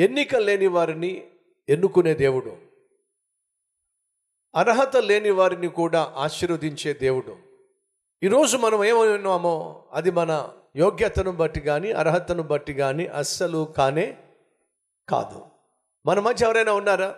ఎన్నిక 0.00 0.36
లేని 0.36 0.66
వారిని 0.66 1.30
ఎన్నుకునే 1.68 2.14
దేవుడు. 2.14 2.56
అర్హత 4.54 4.96
లేని 4.96 5.30
వారిని 5.30 5.68
కూడా 5.68 6.14
ఆశీర్వదించే 6.16 6.92
దేవుడు. 6.92 7.36
ఈరోజు 8.22 8.56
మనం 8.56 8.84
ఏమై 8.84 9.08
ఉన్నామో 9.08 9.84
అది 9.92 10.10
మన 10.10 10.52
యోగ్యతను 10.76 11.32
బట్టి 11.32 11.60
కానీ 11.60 11.92
అర్హతను 11.92 12.42
బట్టి 12.42 12.74
కానీ 12.74 13.06
అస్సలు 13.06 13.74
కానే 13.76 14.16
కాదు. 15.08 15.46
మన 16.06 16.20
మధ్య 16.20 16.46
ఎవరైనా 16.46 16.72
ఉన్నారా? 16.72 17.16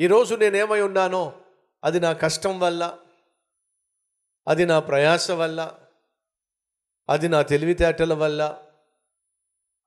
ఈరోజు 0.00 0.34
నేనేమై 0.34 0.80
ఉన్నానో 0.80 1.32
అది 1.84 2.00
నా 2.00 2.12
కష్టం 2.12 2.60
వల్ల 2.60 2.98
అది 4.48 4.66
నా 4.66 4.80
ప్రయాస 4.80 5.30
వల్ల 5.30 5.74
అది 7.08 7.28
నా 7.28 7.42
తెలివితేటల 7.42 8.14
వల్ల 8.14 8.62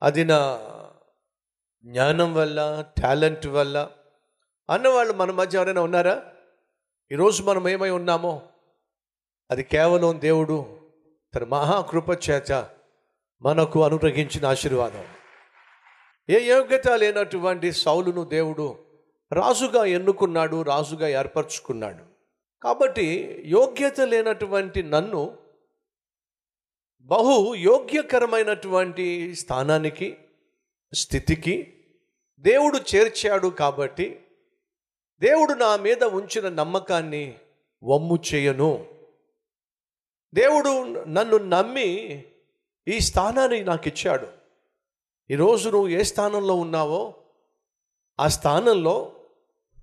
అది 0.02 0.24
నా 0.24 0.38
జ్ఞానం 1.88 2.34
వల్ల 2.34 2.84
టాలెంట్ 3.02 3.46
వల్ల. 3.46 3.90
అన్నవాళ్ళు 4.70 5.12
మన 5.12 5.30
మధ్య 5.30 5.58
ఎవరైనా 5.58 5.80
ఉన్నారా? 5.80 6.22
ఈరోజు 7.12 7.42
మనం 7.42 7.68
ఏమై 7.68 7.90
ఉన్నామో? 7.90 8.42
అది 9.50 9.62
కేవలం 9.62 10.20
దేవుడు 10.20 10.80
తన 11.34 11.44
మహాకృప 11.44 12.30
చేత 12.30 12.68
మనకు 13.42 13.84
అనుగ్రహించిన 13.84 14.46
ఆశీర్వాదం. 14.46 15.04
ఏ 16.30 16.40
యోగ్యత 16.40 16.88
లేనటువంటి 16.88 17.72
సౌలును 17.72 18.24
దేవుడు 18.24 18.78
రాజుగా 19.32 19.84
ఎన్నుకున్నాడు 19.84 20.62
రాజుగా 20.62 21.08
ఏర్పరచుకున్నాడు. 21.08 22.04
కాబట్టి 22.62 23.36
యోగ్యత 23.46 24.00
లేనటువంటి 24.00 24.82
నన్ను 24.82 25.38
బహు 27.00 27.54
యోగ్యకరమైనటువంటి 27.54 29.34
స్థానానికి 29.34 30.16
స్థితికి 30.94 31.77
దేవుడు 32.38 32.78
చేర్చాడు 32.94 33.48
కాబట్టి 33.48 34.26
దేవుడు 35.20 35.52
నా 35.52 35.76
మీద 35.76 36.04
ఉంచిన 36.04 36.48
నమ్మకాన్ని 36.48 37.38
వమ్ము 37.84 38.18
చేయను. 38.34 38.86
దేవుడు 40.34 41.04
నన్ను 41.04 41.36
నమ్మి 41.36 42.24
ఈ 42.88 43.00
స్థానాన్ని 43.00 43.64
నాకు 43.64 43.88
ఇచ్చాడు. 43.88 44.28
ఈరోజు 45.30 45.70
నువ్వు 45.70 45.88
ఏ 45.88 46.02
స్థానంలో 46.02 46.54
ఉన్నావో 46.54 47.14
ఆ 48.20 48.28
స్థానంలో 48.28 49.12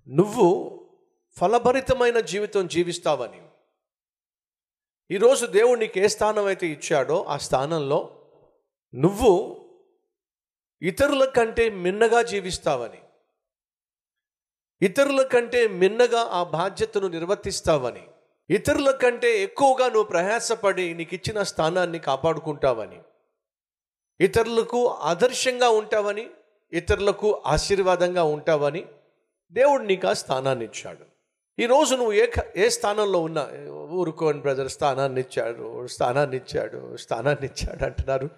నువ్వు 0.07 0.79
ఫలభరితమైన 1.37 2.19
జీవితం 2.19 2.67
జీవిస్తావని. 2.67 3.41
ఈరోజు 5.11 5.45
దేవుడు 5.45 5.79
నీకు 5.79 5.99
ఏ 5.99 6.07
స్థానం 6.07 6.45
అయితే 6.45 6.67
ఇచ్చాడో 6.67 7.23
ఆ 7.23 7.37
స్థానంలో 7.37 8.25
నువ్వు 8.95 9.64
ఇతరుల 10.81 11.25
కంటే 11.25 11.69
మిన్నగా 11.69 12.21
జీవిస్తావని. 12.21 13.01
ఇతరుల 14.81 15.21
కంటే 15.23 15.67
మిన్నగా 15.67 16.21
ఆ 16.31 16.43
బాధ్యతను 16.43 17.07
నిర్వర్తిస్తావని. 17.07 18.03
ఇతరుల 18.49 18.91
కంటే 18.91 19.41
ఎక్కువగా 19.43 19.85
నువ్వు 19.87 20.09
ప్రయాసపడి 20.09 20.93
నీకు 20.93 21.15
ఇచ్చిన 21.15 21.43
స్థానాన్ని 21.43 21.99
కాపాడుకుంటావని. 21.99 22.99
ఇతరులకు 24.19 24.87
ఆదర్శంగా 24.87 25.69
ఉంటావని 25.69 26.29
ఇతరులకు 26.73 27.41
ఆశీర్వాదంగా 27.45 28.23
ఉంటావని 28.23 28.85
దేవుడు 29.53 29.83
నీకు 29.83 30.07
ఆ 30.07 30.13
స్థానాన్ని 30.13 30.65
ఇచ్చాడు 30.65 31.05
ఈరోజు 31.59 31.95
నువ్వు 31.95 32.13
ఏ 32.13 32.25
ఏ 32.57 32.69
స్థానంలో 32.69 33.19
ఉన్నా 33.19 33.43
ఊరుకోని 33.91 34.39
బ్రదర్ 34.39 34.69
స్థానాన్ని 34.69 35.21
ఇచ్చాడు 35.21 35.87
స్థానాన్ని 35.87 36.37
ఇచ్చాడు 36.37 36.95
స్థానాన్ని 36.95 37.45
ఇచ్చాడు 37.45 37.85
అంటున్నారు. 37.85 38.29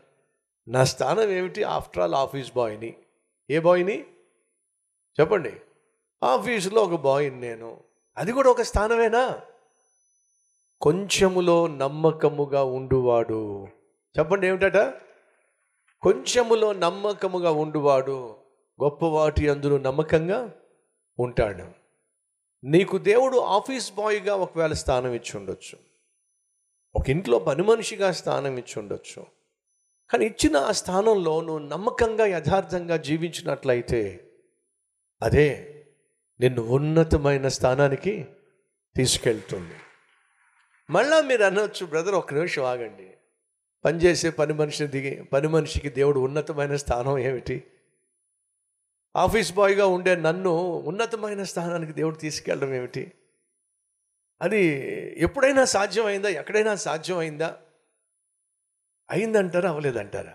నా 0.68 0.84
స్థానం 0.84 1.30
ఏమిటి? 1.30 1.64
ఆఫ్టర్ 1.64 2.04
ఆల్ 2.04 2.16
ఆఫీస్ 2.16 2.54
బాయ్ని 2.56 2.96
ఏ 3.50 3.60
బాయ్ని 3.60 4.06
చెప్పండి. 5.20 5.54
ఆఫీసులో 6.23 6.84
ఒక 6.84 7.02
బాయ్ని 7.02 7.40
నేను. 7.40 7.84
అది 8.18 8.32
కూడా 8.32 8.50
ఒక 8.50 8.62
స్థానమేనా? 8.62 9.42
కొంచెములో 10.82 11.67
నమ్మకముగా 11.67 12.64
ఉండువాడు. 12.64 13.67
చెప్పండి 14.20 14.48
ఏమిటట? 14.48 14.77
కొంచెములో 16.02 16.73
నమ్మకముగా 16.73 17.52
ఉండువాడు 17.52 18.36
గొప్పవాటి 18.83 19.50
అందులో 19.50 19.77
నమ్మకంగా 19.77 20.56
ఉంటాడు. 21.20 21.64
నీకు 22.64 22.98
దేవుడు 22.98 23.38
ఆఫీస్ 23.38 23.94
బాయ్గా 23.94 24.36
ఒకవేళ 24.36 24.73
స్థానం 24.73 25.14
ఇచ్చి 25.14 25.39
ఉండొచ్చు. 25.39 25.80
ఒక 26.95 27.10
ఇంట్లో 27.10 27.39
పని 27.39 27.64
మనిషిగా 27.64 28.11
స్థానం 28.11 28.58
ఇచ్చి 28.58 28.80
ఉండొచ్చు. 28.80 29.36
కానీ 30.10 30.26
ఇచ్చిన 30.26 30.58
ఆ 30.58 30.72
స్థానంలో 30.72 31.42
నువ్వు 31.42 31.68
నమ్మకంగా 31.68 32.26
యథార్థంగా 32.26 32.98
జీవించినట్లయితే 32.98 34.30
అదే 35.22 35.73
నిన్ను 36.40 36.62
ఉన్నతమైన 36.62 37.48
స్థానానికి 37.48 38.26
తీసుకెళ్తుంది. 38.95 39.76
మళ్ళా 40.90 41.22
మీరు 41.22 41.44
అనొచ్చు 41.44 41.86
బ్రదర్ 41.86 42.16
ఒక 42.16 42.34
నిమిషం 42.34 42.64
ఆగండి. 42.64 43.18
పనిచేసే 43.86 44.30
పని 44.30 44.54
మనిషిని 44.54 44.90
దిగి 44.90 45.23
పని 45.23 45.48
మనిషికి 45.48 45.90
దేవుడు 45.90 46.20
ఉన్నతమైన 46.20 46.76
స్థానం 46.76 47.18
ఏమిటి? 47.18 47.64
ఆఫీస్ 49.16 49.54
బాయ్గా 49.54 49.86
ఉండే 49.86 50.16
నన్ను 50.16 50.52
ఉన్నతమైన 50.64 51.44
స్థానానికి 51.44 51.94
దేవుడు 51.94 52.16
తీసుకెళ్ళడం 52.16 52.74
ఏమిటి? 52.74 53.12
అది 54.42 54.62
ఎప్పుడైనా 55.18 55.66
సాధ్యమైందా? 55.66 56.30
ఎక్కడైనా 56.30 56.76
సాధ్యమైందా? 56.76 57.58
అయిందంటారా 59.10 59.70
అవలేదంటారా 59.70 60.34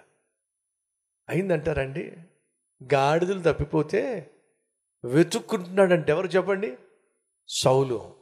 అయిందంటారండి? 1.28 2.12
గాడిదలు 2.94 3.40
తప్పిపోతే 3.40 4.30
వెతుక్కుంటున్నాడంటే 5.04 6.12
ఎవరు 6.12 6.26
చెప్పండి? 6.26 6.76
సౌలు. 7.48 8.14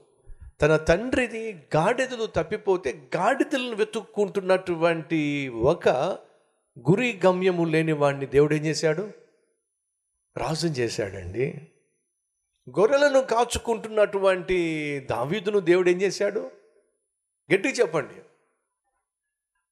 తన 0.62 0.76
తండ్రిది 0.76 1.52
గాడిదలు 1.76 2.26
తప్పిపోతే 2.26 3.08
గాడిదలను 3.16 3.76
వెతుక్కుంటున్నటువంటి 3.76 5.48
ఒక 5.48 5.88
గురి 6.90 7.20
గమ్యము 7.26 7.64
లేని 7.64 7.92
వాడిని 7.92 8.26
దేవుడు 8.26 8.54
ఏం 8.54 8.64
చేశాడు? 8.64 9.10
రాజుని 10.36 10.72
చేశాడండి. 10.72 11.68
గొర్రెలను 12.70 13.20
కాచుకుంటున్నటువంటి 13.20 14.58
దావీదును 15.10 15.58
దేవుడు 15.58 15.90
ఏం 15.90 16.02
చేశాడు? 16.02 16.50
గట్టిగా 17.54 17.74
చెప్పండి. 17.74 18.29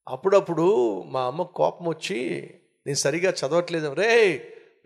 అప్పుడప్పుడు 0.08 0.66
మా 1.06 1.26
అమ్మ 1.26 1.42
కోపం 1.42 1.88
వచ్చి 1.88 2.50
నేను 2.86 2.96
సరిగా 2.96 3.30
చదవట్లేదు. 3.30 3.92
రే 3.92 4.12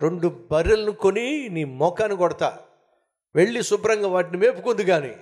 రెండు 0.02 0.46
బర్రెలను 0.50 0.92
కొని 0.92 1.48
నీ 1.48 1.64
మోకాన్ని 1.64 2.16
కొడతా. 2.16 2.58
వెళ్ళి 3.34 3.62
శుభ్రంగా 3.62 4.08
వాటిని 4.08 4.38
మేపుకుంది 4.38 4.84
కానీ 4.84 5.16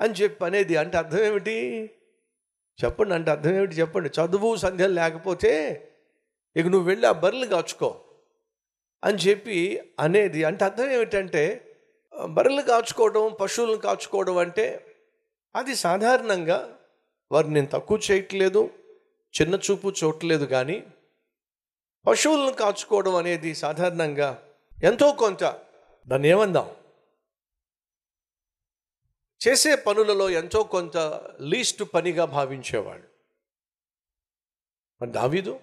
అని 0.00 0.14
చెప్పి 0.14 0.44
అనేది 0.44 0.76
అంటే 0.76 0.98
అర్థం 0.98 1.18
ఏమిటి? 1.18 1.90
చెప్పండి. 2.84 3.14
అంటే 3.14 3.30
అర్థం 3.30 3.54
ఏమిటి? 3.54 3.74
చెప్పండి. 3.74 4.10
చదువు 4.20 4.56
సంధ్యలు 4.56 4.92
లేకపోతే 4.92 5.82
ఇక 6.56 6.66
నువ్వు 6.66 6.88
వెళ్ళి 6.88 7.06
ఆ 7.06 7.12
బర్రెలు 7.12 7.46
కాచుకో 7.46 8.00
అని 9.04 9.18
చెప్పి 9.18 9.80
అనేది 10.00 10.44
అంటే 10.44 10.64
అర్థం 10.64 10.90
ఏమిటంటే 10.90 11.74
బర్రెలు 12.26 12.62
కాచుకోవడం 12.62 13.36
పశువులను 13.40 13.76
కాచుకోవడం 13.76 14.38
అంటే 14.38 14.86
అది 15.56 15.76
సాధారణంగా 15.76 16.72
వారిని 17.32 17.54
నేను 17.54 17.66
తక్కువ 17.66 18.00
చేయట్లేదు. 18.10 18.70
చిన్న 19.40 19.54
చూపు 19.54 19.92
చూడలేదు 20.04 20.44
కానీ 20.44 20.86
పశువులను 22.06 22.52
కాచుకోవడం 22.52 23.14
అనేది 23.14 23.54
సాధారణంగా 23.54 24.48
ఎంతో 24.84 25.12
కొంత 25.12 25.62
దాన్ని 26.08 26.28
ఏమందాం? 26.28 26.76
చేసే 29.48 29.74
పనులలో 29.74 30.30
ఎంతో 30.30 30.62
కొంత 30.62 30.96
లీస్ట్ 31.40 31.82
పనిగా 31.94 32.24
భావించేవాడు 32.24 33.08
మరి 35.02 35.10
దావీదు? 35.10 35.60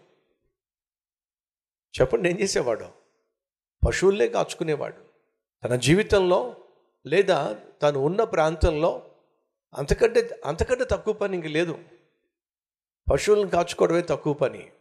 చెప్పండి 2.00 2.30
ఏం 2.30 2.40
చేసేవాడు? 2.40 2.90
పశువులే 3.88 4.28
కాచుకునేవాడు. 4.28 5.02
తన 5.64 5.76
జీవితంలో 5.76 6.56
లేదా 7.06 7.60
తను 7.82 8.00
ఉన్న 8.00 8.24
ప్రాంతంలో 8.24 9.10
అంతకంటే 9.74 10.42
అంతకంటే 10.46 10.86
తక్కువ 10.92 11.14
పని 11.14 11.38
ఇంక 11.38 11.46
లేదు. 11.46 11.80
పశువులను 13.12 13.50
కాచుకోవడమే 13.50 14.02
తక్కువ 14.02 14.34
పని. 14.34 14.72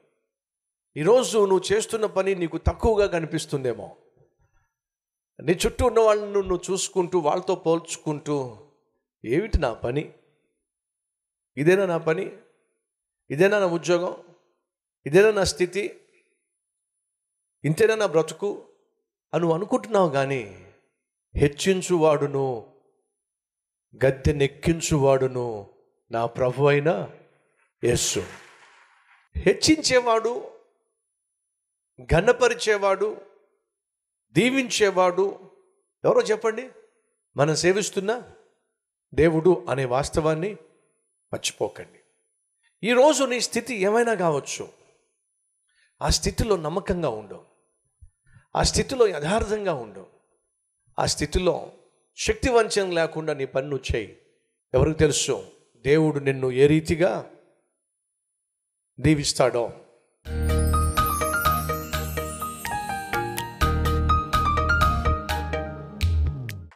ఈరోజు 0.97 1.39
నువ్వు 1.39 1.73
చేస్తున్న 1.73 2.07
పని 2.07 2.35
నీకు 2.35 2.59
తక్కువగా 2.59 3.07
కనిపిస్తుందేమో. 3.07 3.97
నీ 5.43 5.53
చుట్టూ 5.53 5.87
ఉన్న 5.87 6.01
వాళ్ళను 6.01 6.41
నువ్వు 6.41 6.73
చూసుకుంటూ 6.73 7.19
వాళ్ళతో 7.19 7.55
పోల్చుకుంటూ 7.55 8.59
ఏమిటి 9.25 9.59
నా 9.59 9.75
పని? 9.75 10.13
ఇదేనా 11.57 11.87
నా 11.87 11.99
పని? 11.99 12.33
ఇదేనా 13.31 13.59
నా 13.59 13.67
ఉద్యోగం? 13.67 14.17
ఇదేనా 15.07 15.31
నా 15.31 15.45
స్థితి? 15.45 16.01
ఇంతేనా 17.65 17.95
నా 17.95 18.07
బ్రతుకు? 18.07 18.65
అని 19.35 19.41
నువ్వు 19.41 19.57
అనుకుంటున్నావు 19.57 20.11
కానీ 20.11 20.73
హెచ్చించువాడును 21.37 22.75
గద్దె 24.05 24.33
నెక్కించువాడును 24.33 25.71
నా 26.11 26.27
ప్రభు 26.27 26.65
అయినా 26.65 27.11
యేస్సు 27.85 28.27
హెచ్చించేవాడు 29.37 30.51
ఘనపరిచేవాడు 32.13 33.21
దీవించేవాడు. 34.33 35.51
ఎవరో 36.05 36.21
చెప్పండి? 36.21 36.71
మనం 37.37 37.55
సేవిస్తున్న 37.55 38.23
దేవుడు 39.15 39.67
అనే 39.71 39.85
వాస్తవాన్ని 39.85 40.57
మర్చిపోకండి. 41.33 42.01
ఈరోజు 42.87 43.25
నీ 43.25 43.41
స్థితి 43.41 43.75
ఏమైనా 43.75 44.15
కావచ్చు. 44.15 44.69
ఆ 46.03 46.09
స్థితిలో 46.09 46.57
నమ్మకంగా 46.57 47.09
ఉండు. 47.09 47.45
ఆ 48.57 48.63
స్థితిలో 48.63 49.07
యథార్థంగా 49.07 49.75
ఉండు. 49.75 50.07
ఆ 50.99 51.07
స్థితిలో 51.07 51.73
శక్తి 52.17 52.51
వంచన 52.51 52.87
లేకుండా 52.87 53.35
నీ 53.35 53.47
పన్ను 53.47 53.77
చేయి. 53.77 54.23
ఎవరికి 54.75 54.99
తెలుసు? 54.99 55.53
దేవుడు 55.77 56.19
నిన్ను 56.19 56.51
ఏ 56.51 56.67
రీతిగా 56.67 57.31
దీవిస్తాడో. 59.01 59.71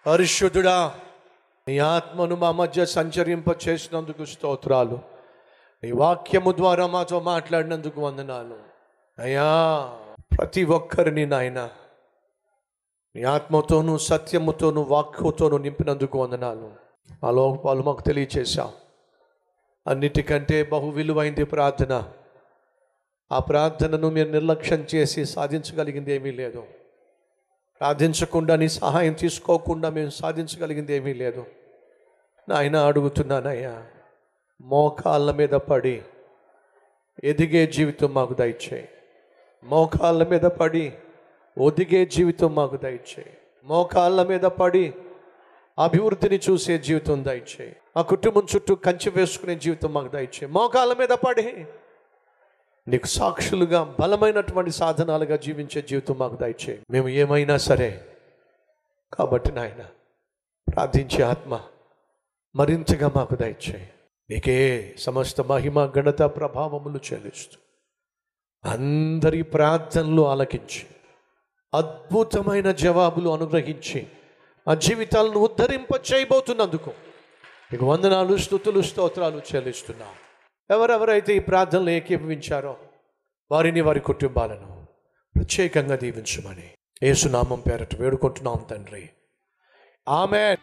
పరిశుద్ధుడా 0.07 0.95
నీ 1.69 1.79
ఆత్మను 1.79 2.37
మా 2.37 2.51
మధ్య 2.51 2.87
సంచరింప 2.87 3.69
చేసినందుకు 3.69 4.25
స్తోత్రాలు. 4.25 4.99
నీ 5.85 5.93
వాక్యము 5.93 6.53
ద్వారా 6.53 6.87
మాతో 6.87 7.21
మాట్లాడినందుకు 7.21 8.01
వందనాలు. 8.01 8.57
అయ్యా 9.19 9.93
ప్రతి 10.39 10.65
ఒక్కరిని 10.65 11.27
నాయన 11.27 11.69
నీ 13.17 13.23
ఆత్మతోనూ 13.23 13.99
సత్యముతోనూ 13.99 14.83
వాక్యతోనూ 14.83 15.59
నింపినందుకు 15.59 16.23
వందనాలు. 16.23 16.73
ఆ 17.27 17.31
లోపాలు 17.31 17.83
మాకు 17.83 18.03
తెలియచేశావు. 18.03 18.86
అన్నిటికంటే 19.87 20.63
బహు 20.63 20.91
విలువైంది 20.91 21.45
ప్రార్థన. 21.45 22.13
ఆ 23.33 23.39
ప్రార్థనను 23.39 24.11
మీరు 24.11 24.29
నిర్లక్ష్యం 24.29 24.87
చేసి 24.95 25.25
సాధించగలిగింది 25.25 26.13
ఏమీ 26.13 26.31
లేదు. 26.31 26.65
ప్రార్థించకుండా 27.81 28.57
నీ 28.57 28.69
సహాయం 28.69 29.13
తీసుకోకుండా 29.13 29.91
మేము 29.91 30.11
సాధించగలిగింది 30.11 30.97
ఏమీ 30.97 31.15
లేదు. 31.15 31.47
నాయన 32.49 32.77
అడుగుతున్నానయ్యా 32.77 33.87
మోకాళ్ళ 34.63 35.33
మీద 35.33 35.49
పడి 35.49 36.03
ఎదిగే 37.25 37.67
జీవితం 37.67 38.15
మాకు 38.15 38.35
దయచేయి. 38.35 38.89
మోకాళ్ళ 39.65 40.29
మీద 40.29 40.41
పడి 40.41 40.93
ఒదిగే 41.59 42.07
జీవితం 42.07 42.55
మాకు 42.55 42.77
దయచేయి. 42.77 43.37
మోకాళ్ళ 43.65 44.23
మీద 44.23 44.41
పడి 44.41 44.95
అభివృద్ధిని 45.79 46.41
చూసే 46.51 46.79
జీవితం 46.79 47.25
దయచేయి. 47.25 47.77
మా 47.97 48.03
కుటుంబం 48.05 48.45
చుట్టూ 48.53 48.73
కంచె 48.77 49.11
వేసుకునే 49.11 49.55
జీవితం 49.57 49.91
మాకు 49.93 50.09
దయచే 50.09 50.47
మోకాల 50.47 50.93
మీద 50.93 51.13
పడి 51.21 51.45
నీకు 52.87 53.09
సాక్షులుగా 53.09 53.81
బలమైనటువంటి 54.01 54.71
సాధనాలుగా 54.71 55.37
జీవించే 55.37 55.81
జీవితం 55.83 56.17
మాకు 56.19 56.37
దయచే 56.37 56.75
మేము 56.91 57.09
ఏమైనా 57.17 57.57
సరే 57.59 57.89
కాబట్టి 59.13 59.53
నాయన 59.53 59.85
ప్రార్థించే 60.69 61.23
ఆత్మ 61.23 61.61
మరింతగా 62.55 63.11
మాకు 63.17 63.37
దయచే 63.37 63.79
నీకే 64.31 64.59
సమస్త 64.99 65.41
మహిమ 65.49 65.87
గణత 65.97 66.23
ప్రభావములు 66.37 67.01
చెల్లిస్తూ 67.09 67.59
అందరి 68.65 69.43
ప్రార్థనలు 69.55 70.23
ఆలకించి 70.27 70.85
అద్భుతమైన 71.73 72.71
జవాబులు 72.79 73.31
అనుగ్రహించి 73.31 74.01
ఆ 74.67 74.75
జీవితాలను 74.83 75.41
ఉద్ధరింప 75.41 75.93
చేయబోతున్నందుకు 76.13 76.93
నీకు 77.73 77.87
వందనాలు 77.87 78.37
స్థుతులు 78.37 78.81
స్తోత్రాలు 78.83 79.41
చెల్లిస్తున్నాం. 79.55 80.13
ఎవరెవరైతే 80.71 81.37
ఈ 81.37 81.39
ప్రార్థనలు 81.39 81.91
ఏకీభవించారో 81.91 82.77
వారిని 83.51 83.81
వారి 83.81 84.01
కుటుంబాలను 84.01 84.87
ప్రత్యేకంగా 85.37 85.97
దీవించమని 85.97 86.69
ఏసునామం 87.03 87.61
పేరట 87.61 88.01
వేడుకుంటున్నాం 88.01 88.67
తండ్రి. 88.71 89.09
ఆమె 90.09 90.57